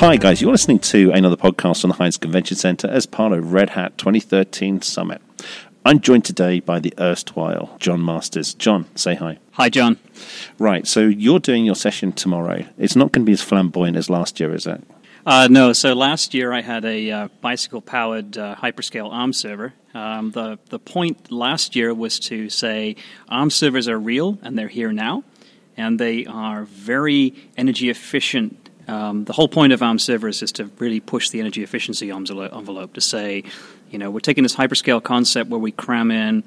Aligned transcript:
Hi, 0.00 0.16
guys. 0.16 0.40
You're 0.40 0.50
listening 0.50 0.78
to 0.78 1.10
another 1.12 1.36
podcast 1.36 1.84
on 1.84 1.90
the 1.90 1.96
Hynes 1.96 2.18
Convention 2.18 2.56
Center 2.56 2.88
as 2.88 3.04
part 3.04 3.34
of 3.34 3.52
Red 3.52 3.68
Hat 3.68 3.98
2013 3.98 4.80
Summit. 4.80 5.20
I'm 5.84 6.00
joined 6.00 6.24
today 6.24 6.60
by 6.60 6.80
the 6.80 6.94
erstwhile 6.98 7.76
Jon 7.78 8.02
Masters. 8.02 8.54
Jon, 8.54 8.86
say 8.96 9.14
hi. 9.14 9.36
Hi, 9.50 9.68
John. 9.68 9.98
Right, 10.58 10.86
so 10.86 11.00
you're 11.00 11.38
doing 11.38 11.66
your 11.66 11.74
session 11.74 12.12
tomorrow. 12.12 12.64
It's 12.78 12.96
not 12.96 13.12
going 13.12 13.26
to 13.26 13.28
be 13.28 13.34
as 13.34 13.42
flamboyant 13.42 13.98
as 13.98 14.08
last 14.08 14.40
year, 14.40 14.54
is 14.54 14.66
it? 14.66 14.82
Uh, 15.26 15.48
no, 15.50 15.74
so 15.74 15.92
last 15.92 16.32
year 16.32 16.50
I 16.50 16.62
had 16.62 16.86
a 16.86 17.10
uh, 17.10 17.28
bicycle 17.42 17.82
powered 17.82 18.38
uh, 18.38 18.54
hyperscale 18.54 19.12
ARM 19.12 19.34
server. 19.34 19.74
Um, 19.92 20.30
the, 20.30 20.58
the 20.70 20.78
point 20.78 21.30
last 21.30 21.76
year 21.76 21.92
was 21.92 22.18
to 22.20 22.48
say 22.48 22.96
ARM 23.28 23.50
servers 23.50 23.86
are 23.86 23.98
real 23.98 24.38
and 24.40 24.58
they're 24.58 24.68
here 24.68 24.92
now, 24.92 25.24
and 25.76 26.00
they 26.00 26.24
are 26.24 26.64
very 26.64 27.34
energy 27.58 27.90
efficient 27.90 28.59
um, 28.90 29.24
the 29.24 29.32
whole 29.32 29.48
point 29.48 29.72
of 29.72 29.82
ARM 29.82 29.98
servers 30.00 30.42
is 30.42 30.50
to 30.52 30.64
really 30.78 30.98
push 30.98 31.30
the 31.30 31.38
energy 31.38 31.62
efficiency 31.62 32.10
envelope 32.10 32.92
to 32.94 33.00
say, 33.00 33.44
you 33.88 33.98
know, 33.98 34.10
we're 34.10 34.20
taking 34.20 34.42
this 34.42 34.56
hyperscale 34.56 35.02
concept 35.02 35.48
where 35.48 35.60
we 35.60 35.70
cram 35.70 36.10
in, 36.10 36.42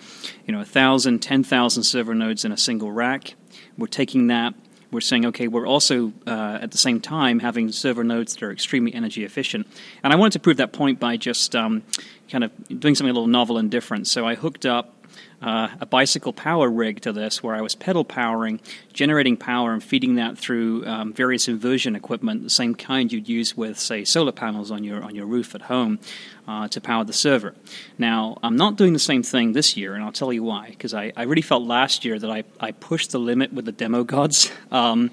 you 0.45 0.51
know, 0.51 0.57
1,000, 0.57 1.19
10,000 1.19 1.83
server 1.83 2.13
nodes 2.13 2.43
in 2.43 2.51
a 2.51 2.57
single 2.57 2.91
rack. 2.91 3.35
We're 3.77 3.87
taking 3.87 4.27
that, 4.27 4.53
we're 4.91 5.01
saying, 5.01 5.25
okay, 5.27 5.47
we're 5.47 5.67
also 5.67 6.11
uh, 6.27 6.59
at 6.61 6.71
the 6.71 6.77
same 6.77 6.99
time 6.99 7.39
having 7.39 7.71
server 7.71 8.03
nodes 8.03 8.33
that 8.33 8.43
are 8.43 8.51
extremely 8.51 8.93
energy 8.93 9.23
efficient. 9.23 9.65
And 10.03 10.11
I 10.11 10.17
wanted 10.17 10.33
to 10.33 10.39
prove 10.39 10.57
that 10.57 10.73
point 10.73 10.99
by 10.99 11.15
just 11.15 11.55
um, 11.55 11.81
kind 12.29 12.43
of 12.43 12.51
doing 12.67 12.93
something 12.93 13.09
a 13.09 13.13
little 13.13 13.27
novel 13.27 13.57
and 13.57 13.71
different. 13.71 14.07
So 14.07 14.27
I 14.27 14.35
hooked 14.35 14.65
up 14.65 15.07
uh, 15.43 15.67
a 15.81 15.85
bicycle 15.85 16.33
power 16.33 16.69
rig 16.69 17.01
to 17.01 17.11
this 17.11 17.43
where 17.43 17.53
I 17.53 17.61
was 17.61 17.75
pedal 17.75 18.05
powering, 18.05 18.61
generating 18.93 19.35
power, 19.37 19.73
and 19.73 19.83
feeding 19.83 20.15
that 20.15 20.37
through 20.37 20.85
um, 20.85 21.13
various 21.13 21.47
inversion 21.47 21.95
equipment, 21.95 22.43
the 22.43 22.49
same 22.49 22.73
kind 22.73 23.11
you'd 23.11 23.27
use 23.27 23.55
with, 23.57 23.77
say, 23.77 24.05
solar 24.05 24.31
panels 24.31 24.71
on 24.71 24.83
your 24.83 25.03
on 25.03 25.15
your 25.15 25.25
roof 25.25 25.53
at 25.53 25.63
home 25.63 25.99
uh, 26.47 26.67
to 26.69 26.81
power 26.81 27.03
the 27.03 27.13
server. 27.13 27.53
Now, 27.97 28.37
I'm 28.41 28.55
not 28.55 28.77
doing 28.77 28.93
the 28.93 28.99
same 28.99 29.23
thing 29.23 29.53
this 29.53 29.75
year, 29.77 29.95
and 29.95 30.03
I'll 30.03 30.11
tell 30.11 30.31
you 30.31 30.43
why. 30.43 30.69
Because 30.69 30.93
I, 30.93 31.11
I 31.15 31.23
really 31.23 31.41
felt 31.41 31.63
last 31.63 32.05
year 32.05 32.17
that 32.17 32.29
I, 32.29 32.43
I 32.59 32.71
pushed 32.71 33.11
the 33.11 33.19
limit 33.19 33.53
with 33.53 33.65
the 33.65 33.71
demo 33.71 34.03
gods. 34.03 34.51
Um, 34.71 35.11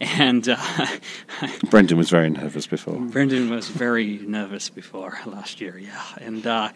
and 0.00 0.48
uh, 0.48 0.56
Brendan 1.70 1.96
was 1.96 2.10
very 2.10 2.28
nervous 2.28 2.66
before. 2.66 2.98
Brendan 2.98 3.50
was 3.50 3.68
very 3.68 4.18
nervous 4.18 4.68
before 4.68 5.18
last 5.26 5.60
year, 5.60 5.78
yeah, 5.78 6.02
and 6.20 6.44
uh, 6.44 6.72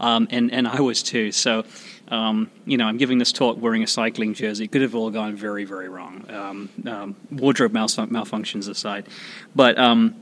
um, 0.00 0.28
and 0.30 0.50
and 0.52 0.66
I 0.66 0.80
was 0.80 1.02
too. 1.02 1.30
So 1.30 1.64
um, 2.08 2.43
you 2.66 2.76
know, 2.76 2.86
I'm 2.86 2.96
giving 2.96 3.18
this 3.18 3.32
talk 3.32 3.60
wearing 3.60 3.82
a 3.82 3.86
cycling 3.86 4.34
jersey. 4.34 4.64
It 4.64 4.72
could 4.72 4.82
have 4.82 4.94
all 4.94 5.10
gone 5.10 5.36
very, 5.36 5.64
very 5.64 5.88
wrong. 5.88 6.24
Um, 6.30 6.68
um, 6.86 7.16
wardrobe 7.30 7.72
malfunctions 7.72 8.68
aside, 8.68 9.06
but 9.54 9.78
um, 9.78 10.14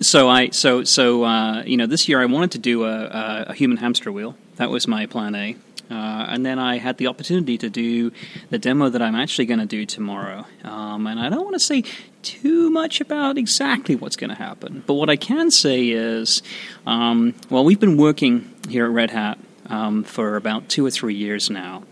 so 0.00 0.28
I 0.28 0.50
so 0.50 0.84
so 0.84 1.24
uh, 1.24 1.62
you 1.64 1.76
know, 1.76 1.86
this 1.86 2.08
year 2.08 2.20
I 2.20 2.26
wanted 2.26 2.52
to 2.52 2.58
do 2.58 2.84
a, 2.84 3.44
a, 3.48 3.54
human 3.54 3.78
hamster 3.78 4.10
wheel. 4.10 4.36
That 4.56 4.70
was 4.70 4.86
my 4.86 5.06
plan 5.06 5.34
A. 5.34 5.56
Uh, 5.90 6.26
and 6.30 6.46
then 6.46 6.58
I 6.58 6.78
had 6.78 6.96
the 6.96 7.08
opportunity 7.08 7.58
to 7.58 7.68
do 7.68 8.10
the 8.48 8.58
demo 8.58 8.88
that 8.88 9.02
I'm 9.02 9.14
actually 9.14 9.44
going 9.44 9.60
to 9.60 9.66
do 9.66 9.84
tomorrow. 9.84 10.46
Um, 10.64 11.06
and 11.06 11.20
I 11.20 11.28
don't 11.28 11.44
want 11.44 11.54
to 11.54 11.60
say 11.60 11.84
too 12.22 12.70
much 12.70 13.02
about 13.02 13.36
exactly 13.36 13.94
what's 13.94 14.16
going 14.16 14.30
to 14.30 14.36
happen, 14.36 14.82
but 14.86 14.94
what 14.94 15.10
I 15.10 15.16
can 15.16 15.50
say 15.50 15.90
is, 15.90 16.42
um, 16.86 17.34
well, 17.50 17.64
we've 17.64 17.78
been 17.78 17.98
working 17.98 18.50
here 18.66 18.86
at 18.86 18.92
Red 18.92 19.10
Hat 19.10 19.38
um, 19.66 20.04
for 20.04 20.36
about 20.36 20.68
two 20.68 20.84
or 20.84 20.90
three 20.90 21.14
years 21.14 21.50
now 21.50 21.82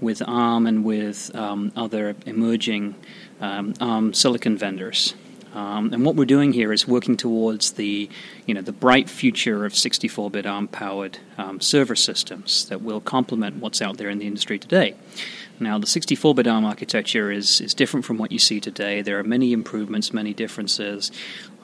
with 0.00 0.22
ARM 0.26 0.66
and 0.66 0.84
with 0.84 1.34
um, 1.34 1.72
other 1.76 2.14
emerging 2.26 2.94
um, 3.40 3.74
ARM 3.80 4.12
silicon 4.12 4.56
vendors. 4.56 5.14
Um, 5.54 5.90
and 5.94 6.04
what 6.04 6.16
we're 6.16 6.26
doing 6.26 6.52
here 6.52 6.70
is 6.70 6.86
working 6.86 7.16
towards 7.16 7.72
the, 7.72 8.10
you 8.44 8.52
know, 8.52 8.60
the 8.60 8.72
bright 8.72 9.08
future 9.08 9.64
of 9.64 9.72
64-bit 9.72 10.44
ARM-powered 10.44 11.18
um, 11.38 11.62
server 11.62 11.96
systems 11.96 12.66
that 12.66 12.82
will 12.82 13.00
complement 13.00 13.56
what's 13.56 13.80
out 13.80 13.96
there 13.96 14.10
in 14.10 14.18
the 14.18 14.26
industry 14.26 14.58
today. 14.58 14.94
Now, 15.58 15.78
the 15.78 15.86
64-bit 15.86 16.46
ARM 16.46 16.66
architecture 16.66 17.30
is, 17.30 17.62
is 17.62 17.72
different 17.72 18.04
from 18.04 18.18
what 18.18 18.32
you 18.32 18.38
see 18.38 18.60
today. 18.60 19.00
There 19.00 19.18
are 19.18 19.24
many 19.24 19.54
improvements, 19.54 20.12
many 20.12 20.34
differences. 20.34 21.10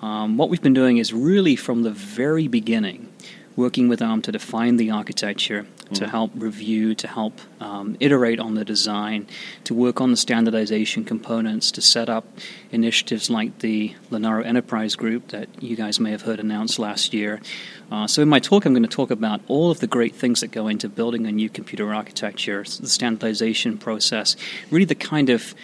Um, 0.00 0.38
what 0.38 0.48
we've 0.48 0.62
been 0.62 0.72
doing 0.72 0.96
is 0.96 1.12
really 1.12 1.54
from 1.54 1.82
the 1.82 1.90
very 1.90 2.48
beginning 2.48 3.12
working 3.56 3.88
with 3.88 4.00
ARM 4.00 4.22
to 4.22 4.32
define 4.32 4.76
the 4.76 4.90
architecture, 4.90 5.64
mm. 5.64 5.94
to 5.94 6.08
help 6.08 6.30
review, 6.34 6.94
to 6.94 7.06
help 7.06 7.40
um, 7.60 7.96
iterate 8.00 8.40
on 8.40 8.54
the 8.54 8.64
design, 8.64 9.26
to 9.64 9.74
work 9.74 10.00
on 10.00 10.10
the 10.10 10.16
standardization 10.16 11.04
components, 11.04 11.70
to 11.72 11.80
set 11.80 12.08
up 12.08 12.26
initiatives 12.70 13.28
like 13.28 13.58
the 13.58 13.94
Linaro 14.10 14.44
Enterprise 14.44 14.96
Group 14.96 15.28
that 15.28 15.48
you 15.62 15.76
guys 15.76 16.00
may 16.00 16.10
have 16.10 16.22
heard 16.22 16.40
announced 16.40 16.78
last 16.78 17.12
year. 17.12 17.40
Uh, 17.90 18.06
so, 18.06 18.22
in 18.22 18.28
my 18.28 18.38
talk, 18.38 18.64
I'm 18.64 18.72
going 18.72 18.82
to 18.82 18.88
talk 18.88 19.10
about 19.10 19.40
all 19.48 19.70
of 19.70 19.80
the 19.80 19.86
great 19.86 20.14
things 20.14 20.40
that 20.40 20.50
go 20.50 20.68
into 20.68 20.88
building 20.88 21.26
a 21.26 21.32
new 21.32 21.50
computer 21.50 21.92
architecture, 21.92 22.62
the 22.62 22.88
standardization 22.88 23.76
process, 23.76 24.36
really 24.70 24.86
the 24.86 24.94
kind 24.94 25.28
of 25.28 25.54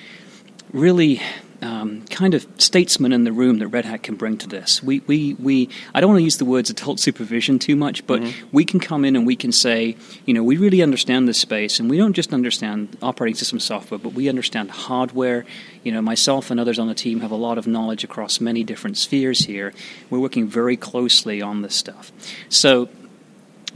really 0.73 1.23
um, 1.63 2.03
kind 2.07 2.35
of 2.35 2.47
statesman 2.59 3.13
in 3.13 3.25
the 3.25 3.33
room 3.33 3.59
that 3.59 3.69
Red 3.69 3.85
Hat 3.85 4.03
can 4.03 4.15
bring 4.15 4.39
to 4.39 4.49
this. 4.49 4.83
We, 4.83 5.01
we, 5.01 5.35
we 5.35 5.69
I 5.95 6.01
don't 6.01 6.11
want 6.11 6.21
to 6.21 6.25
use 6.25 6.37
the 6.37 6.45
words 6.45 6.71
adult 6.71 7.01
supervision 7.01 7.59
too 7.59 7.77
much, 7.77 8.07
but 8.07 8.21
mm-hmm. 8.21 8.49
we 8.53 8.65
can 8.65 8.81
come 8.81 9.05
in 9.05 9.17
and 9.17 9.27
we 9.27 9.37
can 9.37 9.53
say, 9.53 9.97
you 10.25 10.35
know, 10.35 10.43
we 10.43 10.57
really 10.57 10.83
understand 10.83 11.29
this 11.29 11.39
space, 11.39 11.81
and 11.81 11.91
we 11.91 11.97
don't 11.97 12.13
just 12.13 12.33
understand 12.33 12.97
operating 13.03 13.37
system 13.37 13.61
software, 13.61 13.99
but 13.99 14.13
we 14.13 14.29
understand 14.29 14.71
hardware. 14.71 15.45
You 15.83 15.93
know, 15.93 16.03
myself 16.03 16.51
and 16.51 16.61
others 16.61 16.79
on 16.79 16.89
the 16.89 16.95
team 16.95 17.21
have 17.21 17.31
a 17.31 17.37
lot 17.37 17.59
of 17.59 17.67
knowledge 17.67 18.05
across 18.05 18.41
many 18.41 18.65
different 18.65 18.97
spheres 18.97 19.47
here. 19.47 19.73
We're 20.11 20.21
working 20.21 20.47
very 20.47 20.77
closely 20.77 21.43
on 21.43 21.63
this 21.63 21.75
stuff. 21.75 22.13
So 22.49 22.89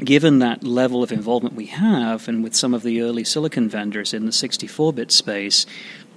given 0.05 0.39
that 0.41 0.65
level 0.65 1.03
of 1.03 1.13
involvement 1.13 1.55
we 1.55 1.67
have, 1.67 2.29
and 2.29 2.43
with 2.43 2.55
some 2.55 2.75
of 2.75 2.83
the 2.83 3.01
early 3.03 3.25
silicon 3.25 3.69
vendors 3.69 4.13
in 4.13 4.27
the 4.27 4.33
64 4.33 4.93
bit 4.93 5.13
space, 5.13 5.67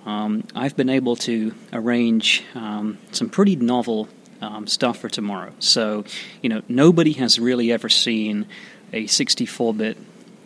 um, 0.06 0.44
I've 0.54 0.76
been 0.76 0.90
able 0.90 1.16
to 1.18 1.54
arrange 1.74 2.44
um, 2.54 2.98
some 3.12 3.30
pretty 3.30 3.56
novel 3.56 4.08
um, 4.42 4.68
stuff 4.68 5.00
for 5.00 5.10
tomorrow. 5.10 5.54
So, 5.60 6.06
you 6.42 6.50
know, 6.50 6.62
nobody 6.68 7.14
has 7.14 7.40
really 7.40 7.72
ever 7.72 7.90
seen 7.90 8.46
a 8.94 9.06
64-bit 9.06 9.98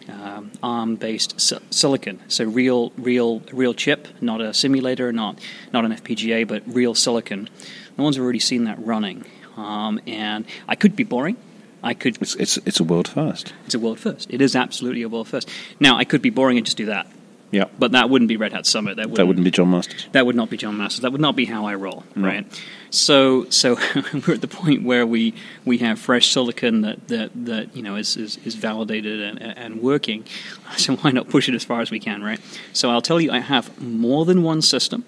um, 0.08 0.52
ARM-based 0.64 1.40
si- 1.40 1.60
silicon. 1.70 2.20
So, 2.30 2.46
real, 2.46 2.92
real, 2.98 3.42
real 3.52 3.74
chip, 3.74 4.08
not 4.22 4.42
a 4.42 4.54
simulator, 4.54 5.12
not 5.12 5.40
not 5.74 5.86
an 5.86 5.92
FPGA, 5.94 6.48
but 6.48 6.64
real 6.66 6.96
silicon. 6.96 7.50
No 7.98 8.06
one's 8.06 8.18
already 8.18 8.40
seen 8.40 8.64
that 8.64 8.84
running. 8.84 9.26
Um, 9.58 10.00
and 10.08 10.46
I 10.68 10.76
could 10.76 10.96
be 10.96 11.04
boring. 11.04 11.36
I 11.84 11.94
could. 11.94 12.22
It's, 12.22 12.36
it's, 12.36 12.58
it's 12.58 12.80
a 12.80 12.84
world 12.84 13.08
first. 13.08 13.54
It's 13.66 13.76
a 13.76 13.80
world 13.80 14.00
first. 14.00 14.32
It 14.32 14.42
is 14.42 14.56
absolutely 14.56 15.02
a 15.02 15.10
world 15.10 15.28
first. 15.28 15.50
Now, 15.80 15.98
I 15.98 16.06
could 16.06 16.22
be 16.22 16.30
boring 16.30 16.58
and 16.58 16.66
just 16.66 16.78
do 16.78 16.88
that. 16.88 17.08
Yeah. 17.52 17.66
But 17.78 17.94
that 17.94 18.10
wouldn't 18.10 18.30
be 18.30 18.38
Red 18.38 18.54
Hat 18.54 18.66
Summit. 18.66 18.98
That 18.98 19.10
wouldn't, 19.10 19.18
that 19.18 19.26
wouldn't 19.26 19.44
be 19.44 19.52
Jon 19.52 19.72
Masters. 19.72 20.08
That 20.12 20.26
would 20.26 20.36
not 20.36 20.50
be 20.50 20.58
Jon 20.58 20.78
Masters. 20.78 21.02
That 21.02 21.12
would 21.12 21.22
not 21.22 21.36
be 21.36 21.46
how 21.46 21.66
I 21.66 21.76
roll, 21.76 22.04
no. 22.16 22.28
right? 22.28 22.62
So, 22.92 23.50
so 23.50 23.76
we're 24.28 24.34
at 24.34 24.42
the 24.42 24.48
point 24.48 24.84
where 24.84 25.06
we, 25.06 25.34
we 25.66 25.80
have 25.80 26.00
fresh 26.00 26.32
silicon 26.32 26.82
that, 26.82 27.08
that, 27.08 27.32
that 27.46 27.76
you 27.76 27.82
know 27.82 27.96
is, 27.96 28.18
is, 28.18 28.38
is 28.46 28.56
validated 28.56 29.20
and, 29.22 29.42
and 29.42 29.82
working. 29.82 30.26
So 30.78 30.96
why 30.98 31.10
not 31.10 31.28
push 31.30 31.50
it 31.50 31.56
as 31.56 31.64
far 31.64 31.82
as 31.82 31.90
we 31.90 32.00
can, 32.00 32.24
right? 32.24 32.40
So 32.74 32.92
I'll 32.92 33.02
tell 33.02 33.20
you, 33.20 33.32
I 33.32 33.40
have 33.40 33.82
more 33.82 34.24
than 34.24 34.44
one 34.44 34.62
system, 34.62 35.04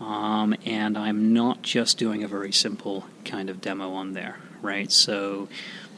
um, 0.00 0.56
and 0.66 0.98
I'm 0.98 1.32
not 1.32 1.62
just 1.62 1.96
doing 1.96 2.24
a 2.24 2.28
very 2.28 2.50
simple 2.50 3.06
kind 3.24 3.50
of 3.50 3.60
demo 3.60 3.92
on 3.92 4.14
there, 4.14 4.36
right? 4.60 4.90
So 4.90 5.48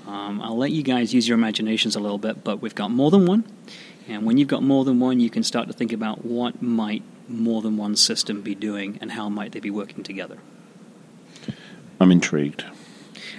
um, 0.07 0.41
I'll 0.43 0.59
let 0.59 0.73
you 0.73 0.83
guys 0.83 1.15
use 1.15 1.27
your 1.27 1.39
imaginations 1.39 1.97
a 1.97 2.01
little 2.01 2.19
bit, 2.19 2.45
but 2.45 2.61
we've 2.61 2.75
got 2.75 2.91
more 2.91 3.11
than 3.11 3.25
one. 3.27 3.45
And 4.11 4.27
when 4.27 4.39
you've 4.39 4.49
got 4.49 4.65
more 4.65 4.85
than 4.85 4.99
one, 4.99 5.21
you 5.21 5.31
can 5.31 5.45
start 5.45 5.69
to 5.69 5.73
think 5.73 5.93
about 5.93 6.25
what 6.25 6.61
might 6.61 7.05
more 7.29 7.63
than 7.63 7.77
one 7.77 7.95
system 7.95 8.43
be 8.43 8.57
doing 8.57 8.99
and 9.01 9.13
how 9.13 9.29
might 9.29 9.53
they 9.53 9.61
be 9.61 9.71
working 9.71 10.03
together. 10.03 10.39
I'm 12.01 12.11
intrigued. 12.11 12.65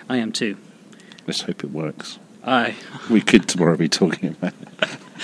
I 0.08 0.16
am 0.16 0.32
too. 0.32 0.56
Let's 1.28 1.42
hope 1.42 1.66
it 1.66 1.72
works. 1.72 2.20
I. 2.42 2.76
We 3.10 3.20
could 3.20 3.50
tomorrow 3.50 3.76
be 3.76 3.90
talking 3.90 4.30
about 4.30 4.54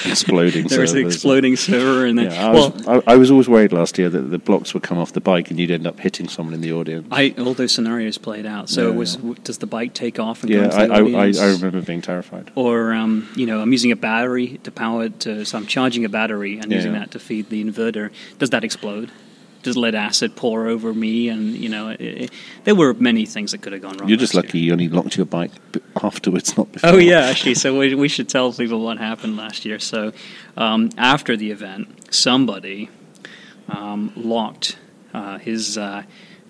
exploding 0.05 0.69
server. 0.69 0.75
There's 0.77 0.91
an 0.93 1.05
exploding 1.05 1.55
server, 1.55 2.05
and 2.05 2.17
then 2.17 2.31
yeah, 2.31 2.47
I 2.47 2.51
was, 2.51 2.85
well, 2.85 3.03
I, 3.07 3.13
I, 3.13 3.15
was 3.15 3.31
always 3.31 3.49
worried 3.49 3.71
last 3.71 3.97
year 3.97 4.09
that 4.09 4.21
the 4.21 4.37
blocks 4.37 4.73
would 4.73 4.83
come 4.83 4.97
off 4.97 5.13
the 5.13 5.21
bike 5.21 5.49
and 5.49 5.59
you'd 5.59 5.71
end 5.71 5.87
up 5.87 5.99
hitting 5.99 6.27
someone 6.27 6.53
in 6.53 6.61
the 6.61 6.71
audience. 6.73 7.07
I, 7.11 7.33
all 7.37 7.53
those 7.53 7.71
scenarios 7.71 8.17
played 8.17 8.45
out. 8.45 8.69
So 8.69 8.89
yeah, 8.89 8.95
was 8.95 9.17
yeah. 9.17 9.33
does 9.43 9.57
the 9.57 9.67
bike 9.67 9.93
take 9.93 10.19
off 10.19 10.43
and 10.43 10.51
yeah, 10.51 10.57
go 10.57 10.63
into 10.65 10.75
the 10.75 10.81
I, 10.81 11.01
audience? 11.01 11.39
I, 11.39 11.45
I 11.45 11.51
remember 11.51 11.81
being 11.81 12.01
terrified. 12.01 12.51
Or 12.55 12.93
um, 12.93 13.29
you 13.35 13.45
know, 13.45 13.61
I'm 13.61 13.71
using 13.71 13.91
a 13.91 13.95
battery 13.95 14.59
to 14.63 14.71
power 14.71 15.05
it. 15.05 15.19
To, 15.21 15.45
so 15.45 15.57
I'm 15.57 15.67
charging 15.67 16.05
a 16.05 16.09
battery 16.09 16.59
and 16.59 16.71
using 16.71 16.93
that 16.93 17.11
to 17.11 17.19
feed 17.19 17.49
the 17.49 17.63
inverter. 17.63 18.11
Does 18.39 18.51
that 18.51 18.63
explode? 18.63 19.11
Just 19.67 19.77
lead 19.77 19.95
acid 19.95 20.37
pour 20.37 20.67
over 20.67 20.93
me, 20.93 21.27
and 21.27 21.53
you 21.53 21.67
know, 21.67 21.89
it, 21.89 21.99
it, 21.99 22.31
there 22.63 22.73
were 22.73 22.93
many 22.93 23.25
things 23.25 23.51
that 23.51 23.61
could 23.61 23.73
have 23.73 23.81
gone 23.81 23.97
wrong. 23.97 24.07
You're 24.07 24.17
just 24.17 24.33
lucky 24.33 24.59
year. 24.59 24.67
you 24.67 24.71
only 24.71 24.87
locked 24.87 25.17
your 25.17 25.25
bike 25.25 25.51
afterwards, 26.01 26.55
not 26.57 26.71
before. 26.71 26.91
Oh 26.91 26.97
yeah, 26.97 27.19
actually, 27.19 27.55
so 27.55 27.77
we, 27.77 27.93
we 27.95 28.07
should 28.07 28.29
tell 28.29 28.53
people 28.53 28.79
what 28.79 28.97
happened 28.97 29.35
last 29.35 29.65
year. 29.65 29.77
So 29.77 30.13
um, 30.55 30.89
after 30.97 31.35
the 31.35 31.51
event, 31.51 32.13
somebody 32.15 32.89
um, 33.67 34.13
locked 34.15 34.77
uh, 35.13 35.37
his 35.39 35.77
uh, 35.77 36.03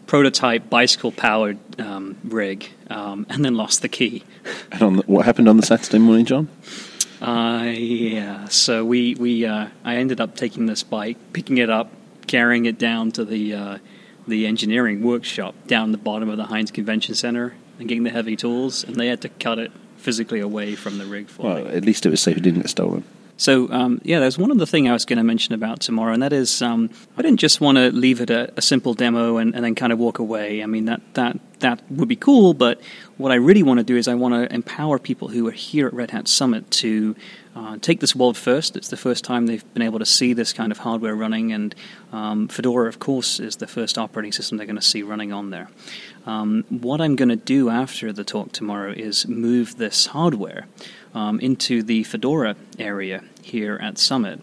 prototype 0.06 0.70
bicycle 0.70 1.12
powered 1.12 1.58
um, 1.82 2.18
rig, 2.24 2.70
um, 2.92 3.26
and 3.30 3.44
then 3.44 3.56
lost 3.56 3.82
the 3.82 3.90
key. 3.90 4.24
And 4.72 4.84
on 4.84 4.96
the, 4.98 5.04
what 5.08 5.26
happened 5.26 5.50
on 5.50 5.58
the 5.58 5.66
Saturday 5.66 5.98
morning, 5.98 6.26
Jon? 6.26 6.50
Uh, 7.20 7.74
yeah. 7.76 8.48
So 8.50 8.86
we 8.86 9.16
we 9.16 9.44
uh, 9.44 9.70
I 9.84 9.96
ended 9.96 10.22
up 10.22 10.36
taking 10.36 10.68
this 10.68 10.84
bike, 10.84 11.18
picking 11.34 11.58
it 11.58 11.70
up, 11.70 11.92
carrying 12.28 12.66
it 12.66 12.78
down 12.78 13.12
to 13.14 13.26
the 13.26 13.54
uh, 13.54 13.78
the 14.28 14.46
engineering 14.46 15.02
workshop 15.02 15.56
down 15.68 15.92
the 15.94 15.98
bottom 15.98 16.30
of 16.30 16.38
the 16.38 16.46
Hynes 16.46 16.72
Convention 16.72 17.16
Center, 17.16 17.54
and 17.80 17.88
getting 17.88 18.04
the 18.04 18.10
heavy 18.10 18.36
tools, 18.36 18.84
and 18.84 18.96
they 18.96 19.08
had 19.08 19.22
to 19.22 19.30
cut 19.30 19.58
it 19.60 19.72
physically 19.98 20.40
away 20.40 20.76
from 20.76 20.98
the 20.98 21.06
rig 21.06 21.28
for 21.30 21.44
Well, 21.44 21.64
me. 21.64 21.70
at 21.72 21.86
least 21.86 22.06
it 22.06 22.10
was 22.10 22.22
safe; 22.22 22.38
it 22.38 22.42
didn't 22.42 22.62
get 22.62 22.70
stolen. 22.70 23.04
So 23.40 23.72
um, 23.72 24.02
yeah, 24.04 24.20
there's 24.20 24.38
one 24.38 24.52
other 24.52 24.66
thing 24.66 24.90
I 24.90 24.94
was 24.94 25.06
going 25.06 25.18
to 25.18 25.24
mention 25.24 25.54
about 25.54 25.80
tomorrow, 25.80 26.12
and 26.14 26.24
that 26.24 26.34
is 26.34 26.62
um, 26.62 26.90
I 27.18 27.22
didn't 27.22 27.40
just 27.40 27.62
want 27.62 27.78
to 27.78 27.92
leave 27.92 28.20
it 28.20 28.30
a, 28.30 28.52
a 28.58 28.62
simple 28.62 28.94
demo 28.96 29.38
and, 29.38 29.54
and 29.56 29.64
then 29.64 29.76
kind 29.76 29.94
of 29.94 30.00
walk 30.00 30.20
away. 30.20 30.64
I 30.64 30.66
mean 30.66 30.86
that 30.86 31.02
that 31.14 31.38
that 31.60 31.82
would 31.90 32.08
be 32.08 32.16
cool, 32.16 32.54
but 32.54 32.80
what 33.18 33.32
I 33.32 33.36
really 33.36 33.64
want 33.64 33.80
to 33.80 33.84
do 33.84 33.98
is 33.98 34.08
I 34.08 34.14
want 34.14 34.34
to 34.34 34.54
empower 34.54 35.00
people 35.00 35.30
who 35.30 35.48
are 35.48 35.52
here 35.52 35.88
at 35.88 35.94
Red 35.94 36.12
Hat 36.12 36.28
Summit 36.28 36.70
to 36.72 37.16
uh, 37.56 37.78
take 37.82 38.00
this 38.00 38.16
world 38.16 38.38
first. 38.38 38.76
It's 38.76 38.90
the 38.90 38.98
first 38.98 39.24
time 39.24 39.48
they've 39.48 39.74
been 39.74 39.82
able 39.82 40.00
to 40.00 40.06
see 40.06 40.34
this 40.34 40.54
kind 40.54 40.72
of 40.72 40.80
hardware 40.80 41.16
running, 41.16 41.52
and 41.52 41.74
um, 42.12 42.48
Fedora, 42.48 42.88
of 42.88 43.00
course, 43.00 43.40
is 43.40 43.56
the 43.56 43.68
first 43.68 43.98
operating 43.98 44.32
system 44.32 44.58
they're 44.58 44.68
going 44.68 44.76
to 44.76 44.82
see 44.82 45.02
running 45.02 45.34
on 45.34 45.50
there. 45.50 45.70
Um, 46.26 46.66
what 46.70 47.02
I'm 47.02 47.16
going 47.16 47.30
to 47.30 47.36
do 47.36 47.70
after 47.70 48.14
the 48.14 48.24
talk 48.24 48.52
tomorrow 48.52 48.92
is 48.92 49.28
move 49.28 49.78
this 49.78 50.08
hardware 50.08 50.68
um, 51.16 51.40
into 51.40 51.82
the 51.82 52.04
Fedora 52.04 52.56
area 52.78 53.24
here 53.42 53.80
at 53.82 53.98
Summit. 53.98 54.42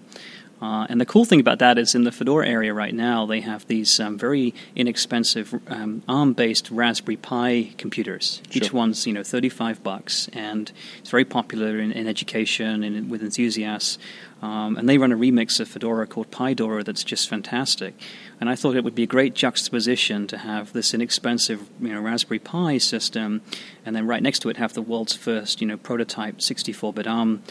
Uh, 0.65 0.87
and 0.89 0.99
the 0.99 1.05
cool 1.05 1.27
thing 1.27 1.41
about 1.41 1.59
that 1.59 1.77
is 1.77 1.95
in 1.95 2.05
the 2.05 2.11
Fedora 2.11 2.49
area 2.49 2.73
right 2.73 2.95
now, 2.95 3.27
they 3.27 3.43
have 3.43 3.67
these 3.67 4.01
um, 4.01 4.17
very 4.17 4.55
inexpensive 4.75 5.61
um, 5.69 6.03
ARM-based 6.09 6.71
Raspberry 6.71 7.19
Pi 7.19 7.75
computers. 7.77 8.41
Each 8.51 8.73
one's 8.73 9.07
you 9.07 9.13
know 9.13 9.23
35 9.23 9.83
bucks, 9.83 10.31
and 10.33 10.73
it's 11.01 11.11
very 11.11 11.27
popular 11.27 11.79
in, 11.79 11.93
in 11.93 12.07
education 12.07 12.83
and 12.83 13.11
with 13.11 13.23
enthusiasts. 13.23 13.99
Um, 14.41 14.79
and 14.79 14.89
they 14.89 14.97
run 14.97 15.13
a 15.13 15.17
remix 15.19 15.61
of 15.61 15.69
Fedora 15.69 16.07
called 16.07 16.31
Pidora 16.31 16.83
that's 16.83 17.05
just 17.05 17.29
fantastic. 17.29 17.95
And 18.41 18.49
I 18.49 18.57
thought 18.57 18.75
it 18.75 18.85
would 18.85 18.95
be 18.95 19.03
a 19.03 19.07
great 19.07 19.35
juxtaposition 19.35 20.27
to 20.29 20.39
have 20.39 20.73
this 20.73 20.95
inexpensive 20.95 21.69
you 21.79 21.93
know 21.93 22.01
Raspberry 22.01 22.39
Pi 22.39 22.79
system, 22.79 23.43
and 23.85 23.95
then 23.95 24.07
right 24.07 24.23
next 24.23 24.39
to 24.41 24.49
it 24.49 24.57
have 24.57 24.73
the 24.73 24.81
world's 24.81 25.15
first 25.15 25.61
you 25.61 25.67
know 25.67 25.77
prototype 25.77 26.39
64-bit 26.39 27.07
ARM 27.07 27.43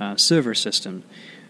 uh, 0.00 0.16
server 0.16 0.54
system. 0.54 1.04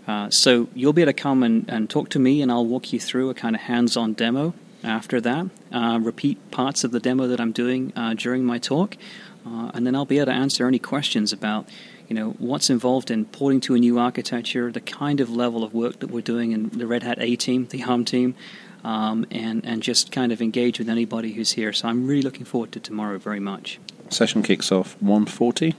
Uh, 0.06 0.30
so 0.30 0.68
you'll 0.74 0.92
be 0.92 1.02
able 1.02 1.12
to 1.12 1.20
come 1.20 1.42
and, 1.42 1.68
and 1.68 1.88
talk 1.88 2.08
to 2.10 2.18
me, 2.18 2.42
and 2.42 2.50
I'll 2.50 2.66
walk 2.66 2.92
you 2.92 3.00
through 3.00 3.30
a 3.30 3.34
kind 3.34 3.54
of 3.54 3.62
hands-on 3.62 4.14
demo. 4.14 4.54
After 4.84 5.20
that, 5.20 5.46
uh, 5.70 6.00
repeat 6.02 6.50
parts 6.50 6.82
of 6.82 6.90
the 6.90 6.98
demo 6.98 7.28
that 7.28 7.40
I'm 7.40 7.52
doing 7.52 7.92
uh, 7.94 8.14
during 8.14 8.44
my 8.44 8.58
talk, 8.58 8.96
uh, 9.46 9.70
and 9.74 9.86
then 9.86 9.94
I'll 9.94 10.04
be 10.04 10.18
able 10.18 10.26
to 10.26 10.32
answer 10.32 10.66
any 10.66 10.80
questions 10.80 11.32
about, 11.32 11.68
you 12.08 12.16
know, 12.16 12.30
what's 12.38 12.68
involved 12.68 13.08
in 13.08 13.26
porting 13.26 13.60
to 13.60 13.76
a 13.76 13.78
new 13.78 14.00
architecture, 14.00 14.72
the 14.72 14.80
kind 14.80 15.20
of 15.20 15.30
level 15.30 15.62
of 15.62 15.72
work 15.72 16.00
that 16.00 16.10
we're 16.10 16.20
doing 16.20 16.50
in 16.50 16.70
the 16.70 16.88
Red 16.88 17.04
Hat 17.04 17.18
A 17.20 17.36
team, 17.36 17.68
the 17.68 17.84
ARM 17.84 18.04
team, 18.04 18.34
um, 18.82 19.24
and 19.30 19.64
and 19.64 19.82
just 19.82 20.10
kind 20.10 20.32
of 20.32 20.42
engage 20.42 20.80
with 20.80 20.88
anybody 20.88 21.32
who's 21.32 21.52
here. 21.52 21.72
So 21.72 21.86
I'm 21.86 22.06
really 22.08 22.22
looking 22.22 22.44
forward 22.44 22.72
to 22.72 22.80
tomorrow 22.80 23.18
very 23.18 23.40
much. 23.40 23.78
Session 24.08 24.42
kicks 24.42 24.72
off 24.72 24.96
140. 25.00 25.74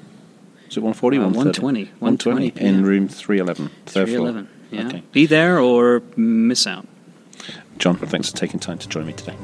Is 0.74 0.78
it 0.78 0.82
140? 0.82 1.18
Uh, 1.18 1.22
130? 1.26 1.92
120, 2.00 2.50
120 2.50 2.68
in 2.68 2.80
yeah. 2.80 2.82
room 2.82 3.08
311. 3.08 3.70
Third 3.86 4.10
floor. 4.10 4.32
311. 4.32 4.50
Yeah. 4.72 4.88
Okay. 4.88 5.04
Be 5.12 5.28
there 5.28 5.60
or 5.60 6.02
miss 6.18 6.66
out. 6.66 6.88
Jon, 7.78 7.96
thanks 7.98 8.32
for 8.32 8.38
taking 8.38 8.60
time 8.60 8.80
to 8.80 8.90
join 8.90 9.06
me 9.06 9.14
today. 9.14 9.36